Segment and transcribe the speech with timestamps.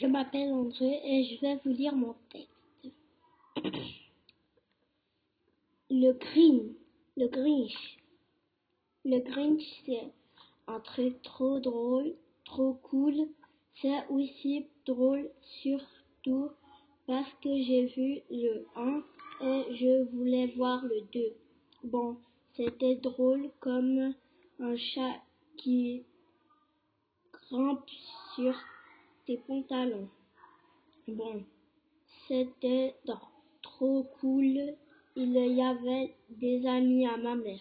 [0.00, 2.94] Je m'appelle André et je vais vous lire mon texte.
[5.90, 6.76] Le Grinch.
[7.16, 7.98] Le Grinch.
[9.04, 10.12] Le Grinch, c'est
[10.68, 12.14] un truc trop drôle,
[12.44, 13.28] trop cool.
[13.82, 15.28] C'est aussi drôle
[15.62, 16.50] surtout
[17.08, 19.02] parce que j'ai vu le 1
[19.40, 21.20] et je voulais voir le 2.
[21.82, 22.18] Bon,
[22.54, 24.14] c'était drôle comme
[24.60, 25.16] un chat
[25.56, 26.04] qui
[27.32, 27.90] grimpe
[28.36, 28.54] sur
[29.36, 30.08] pantalons.
[31.06, 31.42] Bon,
[32.26, 32.94] c'était
[33.62, 34.74] trop cool.
[35.16, 37.60] Il y avait des amis à ma mère.